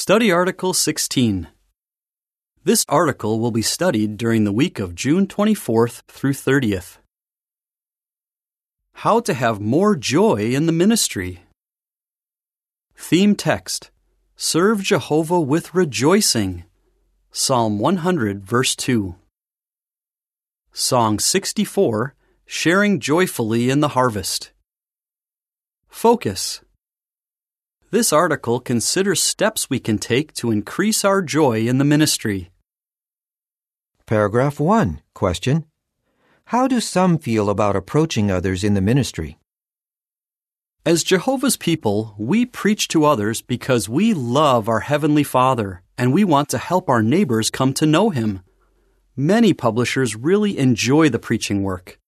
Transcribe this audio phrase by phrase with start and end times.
[0.00, 1.48] Study Article 16.
[2.64, 6.96] This article will be studied during the week of June 24th through 30th.
[9.04, 11.40] How to have more joy in the ministry.
[12.96, 13.90] Theme text
[14.36, 16.64] Serve Jehovah with rejoicing.
[17.30, 19.16] Psalm 100, verse 2.
[20.72, 22.14] Song 64
[22.46, 24.52] Sharing Joyfully in the Harvest.
[25.90, 26.62] Focus.
[27.92, 32.50] This article considers steps we can take to increase our joy in the ministry.
[34.06, 35.02] Paragraph 1.
[35.12, 35.64] Question.
[36.44, 39.38] How do some feel about approaching others in the ministry?
[40.86, 46.22] As Jehovah's people, we preach to others because we love our Heavenly Father and we
[46.22, 48.42] want to help our neighbors come to know Him.
[49.16, 51.98] Many publishers really enjoy the preaching work,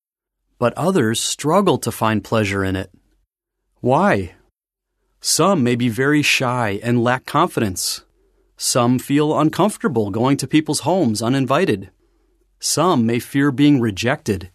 [0.60, 2.92] but others struggle to find pleasure in it.
[3.80, 4.36] Why?
[5.24, 8.04] Some may be very shy and lack confidence.
[8.56, 11.92] Some feel uncomfortable going to people's homes uninvited.
[12.58, 14.50] Some may fear being rejected.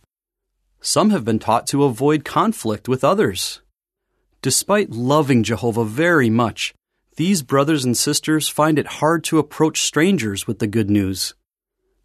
[0.82, 3.62] Some have been taught to avoid conflict with others.
[4.42, 6.74] Despite loving Jehovah very much,
[7.16, 11.34] these brothers and sisters find it hard to approach strangers with the good news.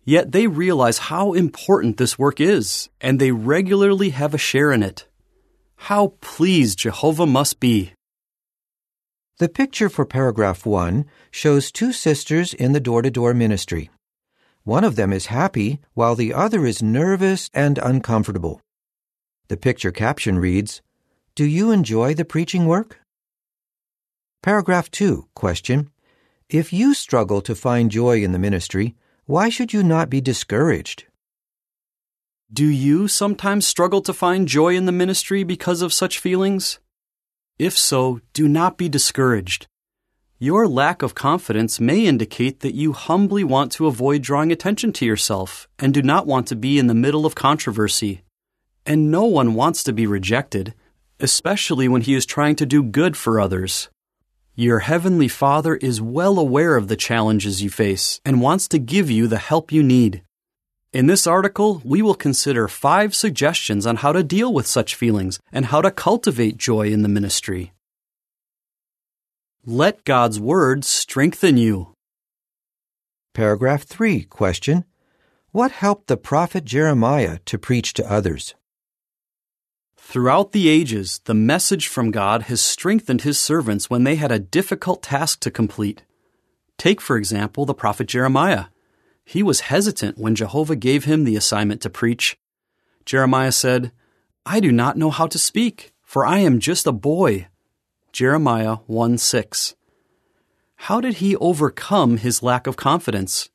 [0.04, 4.84] Yet they realize how important this work is, and they regularly have a share in
[4.84, 5.08] it.
[5.74, 7.94] How pleased Jehovah must be.
[9.42, 13.90] The picture for paragraph 1 shows two sisters in the door to door ministry.
[14.62, 18.60] One of them is happy while the other is nervous and uncomfortable.
[19.48, 20.80] The picture caption reads,
[21.34, 23.00] Do you enjoy the preaching work?
[24.44, 25.90] Paragraph 2 Question.
[26.48, 28.94] If you struggle to find joy in the ministry,
[29.26, 31.06] why should you not be discouraged?
[32.52, 36.78] Do you sometimes struggle to find joy in the ministry because of such feelings?
[37.62, 39.68] If so, do not be discouraged.
[40.40, 45.06] Your lack of confidence may indicate that you humbly want to avoid drawing attention to
[45.06, 48.22] yourself and do not want to be in the middle of controversy.
[48.84, 50.74] And no one wants to be rejected,
[51.20, 53.88] especially when he is trying to do good for others.
[54.56, 59.08] Your Heavenly Father is well aware of the challenges you face and wants to give
[59.08, 60.24] you the help you need.
[60.92, 65.40] In this article, we will consider five suggestions on how to deal with such feelings
[65.50, 67.72] and how to cultivate joy in the ministry.
[69.64, 71.94] Let God's Word strengthen you.
[73.32, 74.24] Paragraph 3.
[74.24, 74.84] Question.
[75.50, 78.54] What helped the prophet Jeremiah to preach to others?
[79.96, 84.38] Throughout the ages, the message from God has strengthened his servants when they had a
[84.38, 86.02] difficult task to complete.
[86.76, 88.66] Take, for example, the prophet Jeremiah.
[89.24, 92.36] He was hesitant when Jehovah gave him the assignment to preach.
[93.04, 93.92] Jeremiah said,
[94.44, 97.48] I do not know how to speak, for I am just a boy.
[98.12, 99.74] Jeremiah 1 6.
[100.76, 103.50] How did he overcome his lack of confidence?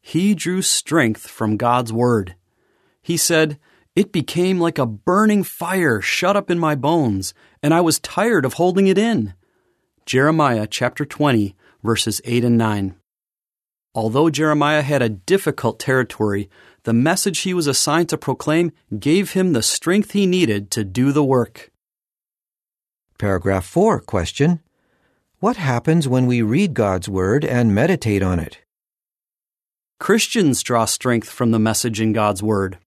[0.00, 2.36] He drew strength from God's Word.
[3.02, 3.58] He said,
[3.96, 8.44] It became like a burning fire shut up in my bones, and I was tired
[8.44, 9.34] of holding it in.
[10.06, 12.94] Jeremiah chapter 20, verses 8 and 9.
[13.94, 16.48] Although Jeremiah had a difficult territory,
[16.84, 21.12] the message he was assigned to proclaim gave him the strength he needed to do
[21.12, 21.70] the work.
[23.18, 24.00] Paragraph 4.
[24.00, 24.60] Question.
[25.40, 28.58] What happens when we read God's Word and meditate on it?
[30.00, 32.78] Christians draw strength from the message in God's Word.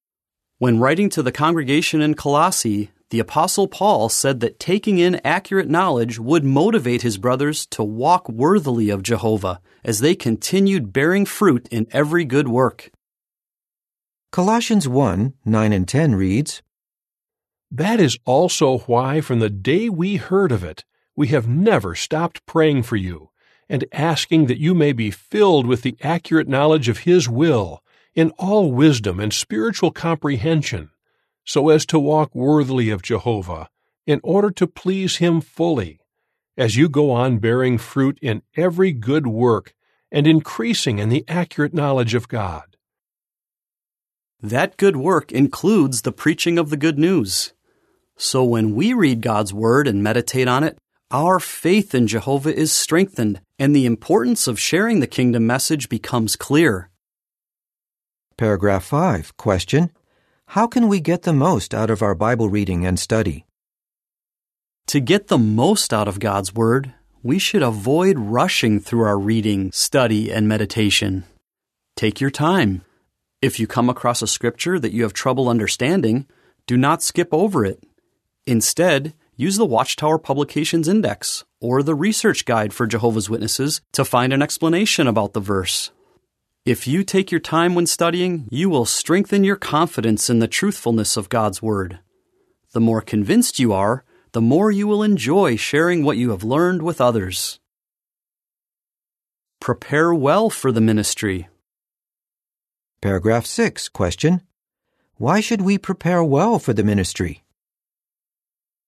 [0.57, 5.69] When writing to the congregation in Colossae, the Apostle Paul said that taking in accurate
[5.69, 11.65] knowledge would motivate his brothers to walk worthily of Jehovah as they continued bearing fruit
[11.71, 12.91] in every good work.
[14.33, 16.61] Colossians 1 9 and 10 reads,
[17.71, 20.83] That is also why, from the day we heard of it,
[21.15, 23.29] we have never stopped praying for you
[23.69, 27.81] and asking that you may be filled with the accurate knowledge of His will
[28.13, 30.89] in all wisdom and spiritual comprehension
[31.45, 33.69] so as to walk worthily of Jehovah,
[34.05, 35.99] in order to please Him fully,
[36.57, 39.73] as you go on bearing fruit in every good work
[40.11, 42.75] and increasing in the accurate knowledge of God.
[44.41, 47.53] That good work includes the preaching of the good news.
[48.17, 50.77] So when we read God's Word and meditate on it,
[51.11, 56.35] our faith in Jehovah is strengthened, and the importance of sharing the kingdom message becomes
[56.35, 56.89] clear.
[58.37, 59.37] Paragraph 5.
[59.37, 59.91] Question.
[60.49, 63.45] How can we get the most out of our Bible reading and study?
[64.87, 66.93] To get the most out of God's Word,
[67.23, 71.25] we should avoid rushing through our reading, study, and meditation.
[71.97, 72.83] Take your time.
[73.41, 76.27] If you come across a scripture that you have trouble understanding,
[76.67, 77.83] do not skip over it.
[78.45, 84.31] Instead, use the Watchtower Publications Index or the Research Guide for Jehovah's Witnesses to find
[84.31, 85.91] an explanation about the verse.
[86.65, 91.15] If you take your time when studying, you will strengthen your confidence in the truthfulness
[91.15, 91.99] of God's Word.
[92.73, 96.81] The more convinced you are, the more you will enjoy sharing what you have learned
[96.81, 97.59] with others.
[99.61, 101.47] Prepare well for the ministry.
[102.99, 103.87] Paragraph 6.
[103.89, 104.41] Question.
[105.17, 107.43] Why should we prepare well for the ministry?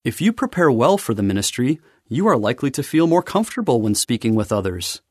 [0.03, 3.94] If you prepare well for the ministry, you are likely to feel more comfortable when
[3.94, 5.03] speaking with others.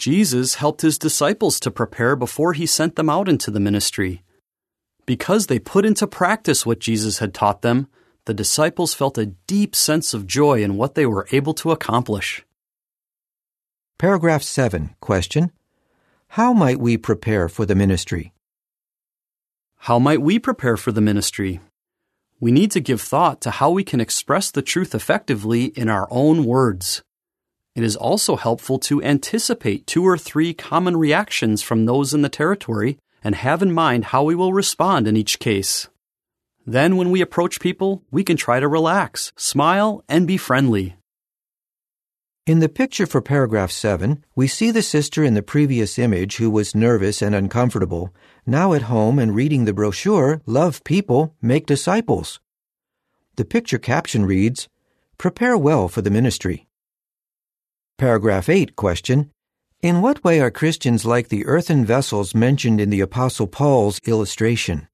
[0.00, 4.22] Jesus helped his disciples to prepare before he sent them out into the ministry.
[5.04, 7.86] Because they put into practice what Jesus had taught them,
[8.24, 12.46] the disciples felt a deep sense of joy in what they were able to accomplish.
[13.98, 14.96] Paragraph 7.
[15.00, 15.52] Question.
[16.28, 18.32] How might we prepare for the ministry?
[19.80, 21.60] How might we prepare for the ministry?
[22.40, 26.08] We need to give thought to how we can express the truth effectively in our
[26.10, 27.02] own words.
[27.76, 32.28] It is also helpful to anticipate two or three common reactions from those in the
[32.28, 35.88] territory and have in mind how we will respond in each case.
[36.66, 40.96] Then, when we approach people, we can try to relax, smile, and be friendly.
[42.46, 46.50] In the picture for paragraph 7, we see the sister in the previous image who
[46.50, 48.12] was nervous and uncomfortable,
[48.44, 52.40] now at home and reading the brochure, Love People, Make Disciples.
[53.36, 54.68] The picture caption reads,
[55.18, 56.66] Prepare well for the ministry.
[58.00, 59.30] Paragraph 8 question.
[59.82, 64.88] In what way are Christians like the earthen vessels mentioned in the Apostle Paul's illustration?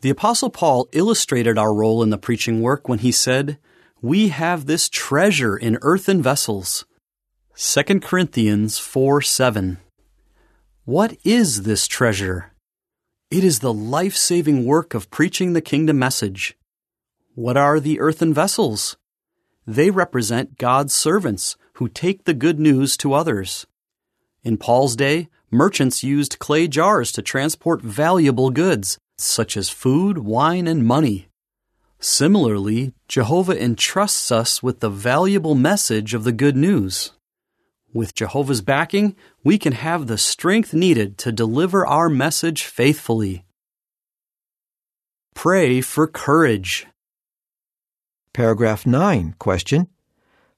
[0.00, 3.56] The Apostle Paul illustrated our role in the preaching work when he said,
[4.02, 6.86] We have this treasure in earthen vessels.
[7.54, 9.78] 2 Corinthians 4 7.
[10.86, 12.52] What is this treasure?
[13.30, 16.56] It is the life saving work of preaching the kingdom message.
[17.36, 18.96] What are the earthen vessels?
[19.68, 23.66] They represent God's servants who take the good news to others.
[24.44, 30.66] In Paul's day, merchants used clay jars to transport valuable goods, such as food, wine,
[30.66, 31.28] and money.
[31.98, 37.12] Similarly, Jehovah entrusts us with the valuable message of the good news.
[37.94, 43.46] With Jehovah's backing, we can have the strength needed to deliver our message faithfully.
[45.34, 46.86] Pray for courage.
[48.34, 49.34] Paragraph 9.
[49.38, 49.88] Question.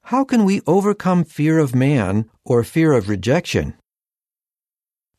[0.07, 3.75] How can we overcome fear of man or fear of rejection?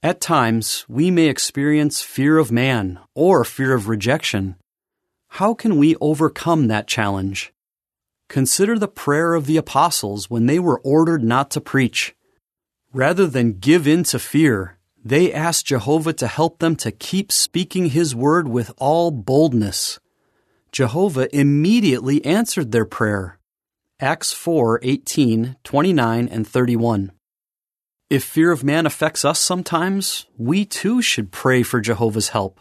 [0.03, 4.57] At times, we may experience fear of man or fear of rejection.
[5.29, 7.55] How can we overcome that challenge?
[8.29, 12.15] Consider the prayer of the apostles when they were ordered not to preach.
[12.93, 17.87] Rather than give in to fear, they asked Jehovah to help them to keep speaking
[17.87, 19.99] his word with all boldness.
[20.73, 23.39] Jehovah immediately answered their prayer.
[24.01, 27.13] Acts 4 18, 29, and 31.
[28.11, 32.59] If fear of man affects us sometimes, we too should pray for Jehovah's help.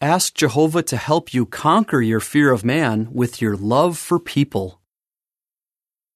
[0.00, 4.80] Ask Jehovah to help you conquer your fear of man with your love for people.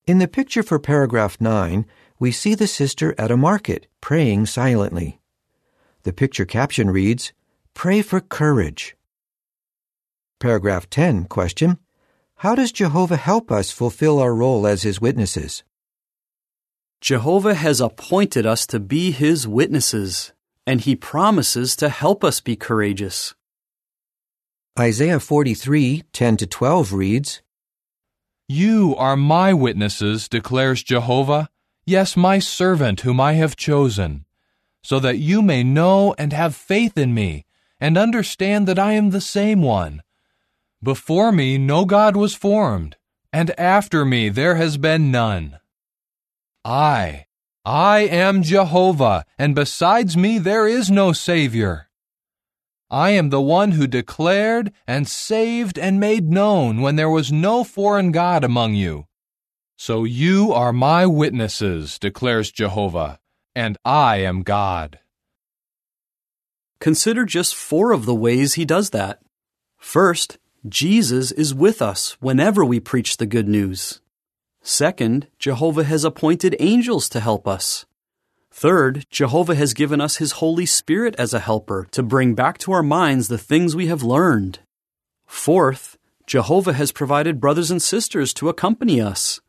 [0.07, 1.85] In the picture for paragraph 9,
[2.19, 5.21] we see the sister at a market praying silently.
[6.05, 7.35] The picture caption reads,
[7.75, 8.97] Pray for courage.
[10.41, 11.79] Paragraph 10 question
[12.41, 15.65] How does Jehovah help us fulfill our role as his witnesses?
[17.01, 20.35] Jehovah has appointed us to be his witnesses,
[20.67, 23.35] and he promises to help us be courageous.
[24.79, 27.43] Isaiah 43 10 to 12 reads,
[28.49, 31.49] You are my witnesses, declares Jehovah,
[31.87, 34.27] yes, my servant whom I have chosen,
[34.83, 37.47] so that you may know and have faith in me,
[37.81, 40.03] and understand that I am the same one.
[40.83, 42.97] Before me no God was formed,
[43.33, 45.59] and after me there has been none.
[46.65, 47.27] I,
[47.65, 51.89] I am Jehovah, and besides me there is no Savior.
[52.91, 57.65] I am the one who declared and saved and made known when there was no
[57.65, 59.07] foreign God among you.
[59.77, 63.19] So you are my witnesses, declares Jehovah,
[63.55, 65.01] and I am God.
[66.79, 69.21] Consider just four of the ways he does that.
[69.77, 74.01] First, Jesus is with us whenever we preach the good news.
[74.63, 77.87] Second, Jehovah has appointed angels to help us.
[78.51, 82.73] Third, Jehovah has given us His Holy Spirit as a helper to bring back to
[82.73, 84.59] our minds the things we have learned.
[85.27, 89.41] Fourth, Jehovah has provided brothers and sisters to accompany us.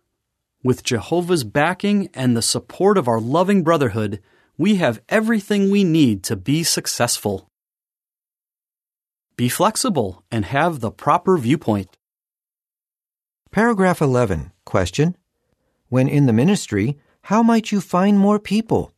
[0.61, 4.21] With Jehovah's backing and the support of our loving brotherhood,
[4.57, 7.49] we have everything we need to be successful.
[9.37, 11.95] Be flexible and have the proper viewpoint.
[13.51, 14.51] Paragraph 11.
[14.65, 15.15] Question.
[15.89, 18.91] When in the ministry, how might you find more people?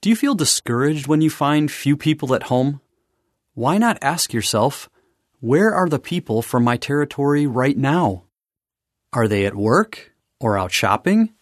[0.00, 2.80] Do you feel discouraged when you find few people at home?
[3.54, 4.90] Why not ask yourself,
[5.38, 8.24] where are the people from my territory right now?
[9.12, 11.32] Are they at work or out shopping?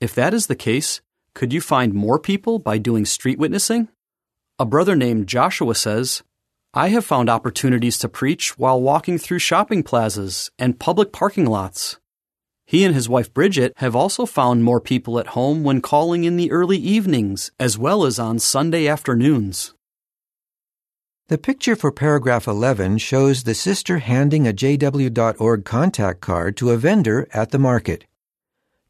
[0.00, 1.00] If that is the case,
[1.34, 3.90] could you find more people by doing street witnessing?
[4.58, 6.24] A brother named Joshua says,
[6.76, 11.98] I have found opportunities to preach while walking through shopping plazas and public parking lots.
[12.66, 16.36] He and his wife Bridget have also found more people at home when calling in
[16.36, 19.72] the early evenings as well as on Sunday afternoons.
[21.28, 26.76] The picture for paragraph 11 shows the sister handing a JW.org contact card to a
[26.76, 28.04] vendor at the market.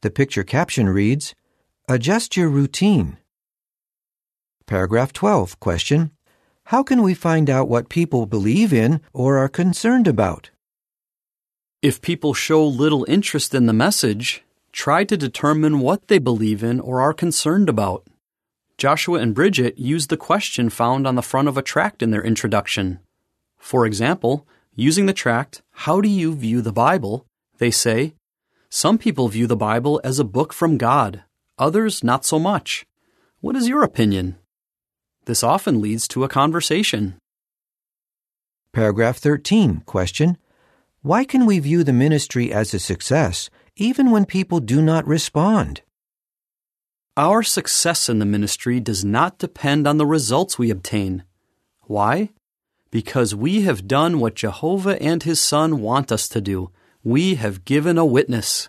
[0.01, 1.37] The picture caption reads,
[1.89, 3.19] Adjust your routine.
[4.67, 5.61] Paragraph 12.
[5.61, 6.16] Question.
[6.71, 10.51] How can we find out what people believe in or are concerned about?
[11.81, 14.43] If people show little interest in the message,
[14.73, 18.05] try to determine what they believe in or are concerned about.
[18.79, 22.25] Joshua and Bridget used the question found on the front of a tract in their
[22.25, 22.99] introduction.
[23.59, 24.45] For example,
[24.75, 27.27] using the tract, How do you view the Bible?
[27.59, 28.15] they say,
[28.69, 31.23] Some people view the Bible as a book from God,
[31.61, 32.85] others not so much.
[33.41, 34.35] What is your opinion?
[35.27, 37.17] This often leads to a conversation.
[38.73, 39.83] Paragraph 13.
[39.85, 40.39] Question.
[41.03, 45.83] Why can we view the ministry as a success even when people do not respond?
[47.17, 51.25] Our success in the ministry does not depend on the results we obtain.
[51.83, 52.31] Why?
[52.91, 56.71] Because we have done what Jehovah and His Son want us to do.
[57.03, 58.69] We have given a witness.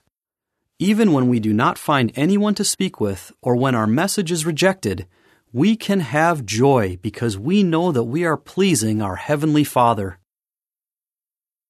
[0.79, 4.45] Even when we do not find anyone to speak with or when our message is
[4.45, 5.07] rejected,
[5.57, 10.19] we can have joy because we know that we are pleasing our Heavenly Father.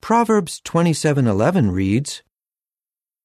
[0.01, 2.21] Proverbs 27:11 reads,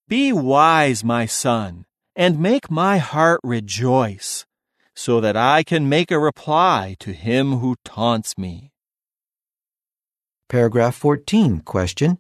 [0.07, 4.47] Be wise, my son, and make my heart rejoice,
[4.95, 8.71] so that I can make a reply to him who taunts me.
[10.49, 11.63] Paragraph 14.
[11.63, 12.19] Question.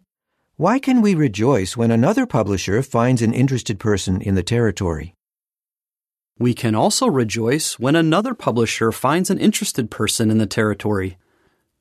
[0.56, 5.14] Why can we rejoice when another publisher finds an interested person in the territory?
[6.42, 11.16] We can also rejoice when another publisher finds an interested person in the territory.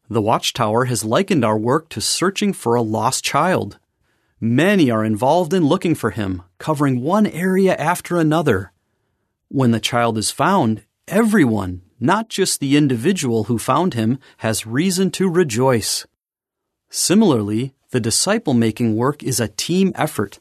[0.08, 3.80] The Watchtower has likened our work to searching for a lost child.
[4.40, 8.72] Many are involved in looking for him, covering one area after another.
[9.48, 15.10] When the child is found, everyone, not just the individual who found him, has reason
[15.14, 16.06] to rejoice.
[16.92, 20.40] Similarly, the disciple making work is a team effort.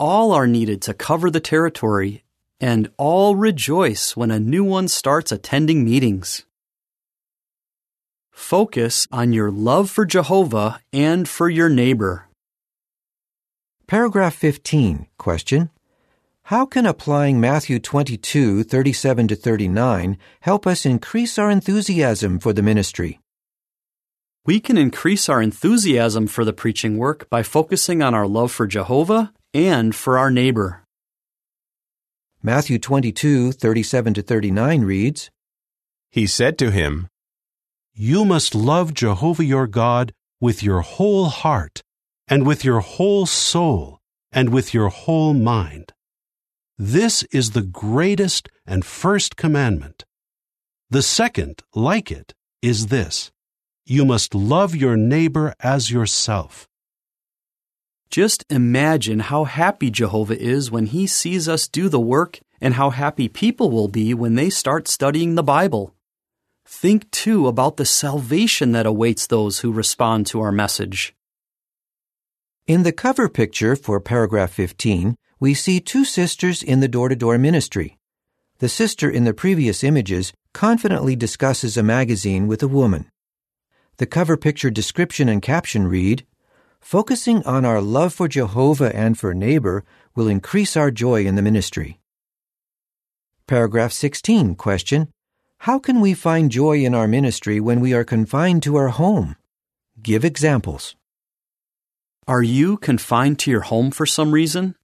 [0.00, 2.23] All are needed to cover the territory
[2.60, 6.44] and all rejoice when a new one starts attending meetings.
[8.30, 12.28] Focus on your love for Jehovah and for your neighbor.
[13.86, 15.06] Paragraph 15.
[15.18, 15.70] Question.
[16.48, 22.62] How can applying Matthew 22, 37 to 39 help us increase our enthusiasm for the
[22.62, 23.20] ministry?
[24.44, 28.66] We can increase our enthusiasm for the preaching work by focusing on our love for
[28.66, 30.83] Jehovah and for our neighbor.
[32.46, 35.30] Matthew 22, 37 to 39 reads,
[36.10, 37.08] He said to him,
[37.94, 41.80] You must love Jehovah your God with your whole heart,
[42.28, 43.98] and with your whole soul,
[44.30, 45.94] and with your whole mind.
[46.76, 50.04] This is the greatest and first commandment.
[50.90, 53.32] The second, like it, is this
[53.86, 56.68] You must love your neighbor as yourself.
[58.14, 62.90] Just imagine how happy Jehovah is when he sees us do the work and how
[62.90, 65.96] happy people will be when they start studying the Bible.
[66.64, 71.12] Think too about the salvation that awaits those who respond to our message.
[72.68, 77.16] In the cover picture for paragraph 15, we see two sisters in the door to
[77.16, 77.98] door ministry.
[78.60, 83.10] The sister in the previous images confidently discusses a magazine with a woman.
[83.96, 86.24] The cover picture description and caption read,
[86.84, 91.40] Focusing on our love for Jehovah and for neighbor will increase our joy in the
[91.40, 91.98] ministry.
[93.46, 94.54] Paragraph 16.
[94.56, 95.08] Question.
[95.60, 99.34] How can we find joy in our ministry when we are confined to our home?
[100.02, 100.94] Give examples.
[102.28, 104.74] Are you confined to your home for some reason?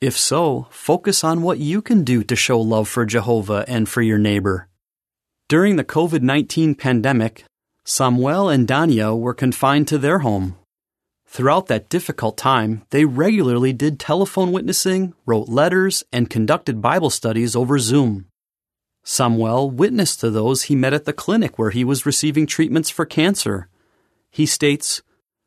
[0.00, 4.00] If so, focus on what you can do to show love for Jehovah and for
[4.00, 4.68] your neighbor.
[5.48, 7.44] During the COVID 19 pandemic,
[7.84, 10.56] Samuel and Dania were confined to their home.
[11.32, 17.56] Throughout that difficult time, they regularly did telephone witnessing, wrote letters, and conducted Bible studies
[17.56, 18.26] over Zoom.
[19.02, 23.06] Samuel witnessed to those he met at the clinic where he was receiving treatments for
[23.06, 23.68] cancer.
[24.30, 25.00] He states,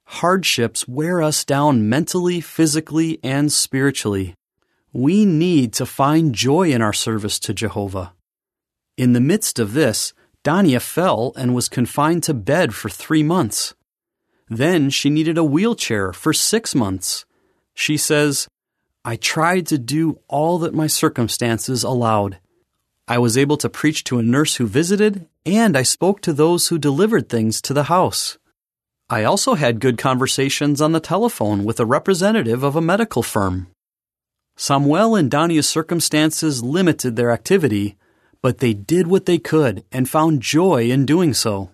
[0.05, 4.33] Hardships wear us down mentally, physically, and spiritually.
[4.91, 8.13] We need to find joy in our service to Jehovah.
[8.97, 10.13] In the midst of this,
[10.43, 13.75] Dania fell and was confined to bed for three months.
[14.49, 17.25] Then she needed a wheelchair for six months.
[17.73, 18.47] She says,
[19.03, 22.39] I tried to do all that my circumstances allowed.
[23.07, 26.67] I was able to preach to a nurse who visited, and I spoke to those
[26.67, 28.37] who delivered things to the house.
[29.09, 33.67] I also had good conversations on the telephone with a representative of a medical firm.
[34.55, 37.97] Samuel and Dania's circumstances limited their activity,
[38.41, 41.69] but they did what they could and found joy in doing so.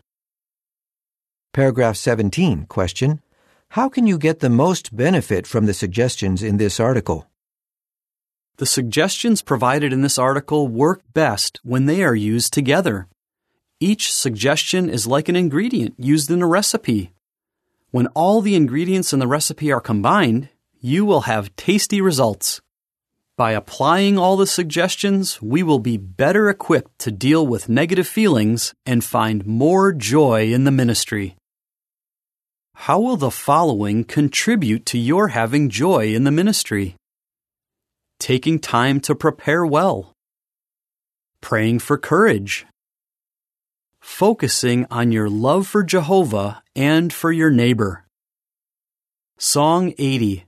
[1.54, 3.20] Paragraph 17, question.
[3.72, 7.28] How can you get the most benefit from the suggestions in this article?
[8.56, 13.10] The suggestions provided in this article work best when they are used together.
[13.82, 17.12] Each suggestion is like an ingredient used in a recipe.
[17.90, 20.48] When all the ingredients in the recipe are combined,
[20.80, 22.62] you will have tasty results.
[23.36, 28.74] By applying all the suggestions, we will be better equipped to deal with negative feelings
[28.86, 31.36] and find more joy in the ministry.
[32.86, 36.96] How will the following contribute to your having joy in the ministry?
[38.20, 40.14] Taking time to prepare well,
[41.42, 42.66] praying for courage,
[44.00, 48.04] focusing on your love for Jehovah and for your neighbor.
[49.38, 50.46] Song 80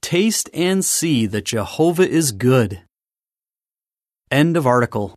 [0.00, 2.82] Taste and see that Jehovah is good.
[4.28, 5.14] End of article.